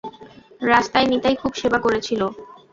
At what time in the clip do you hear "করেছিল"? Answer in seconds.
1.81-2.21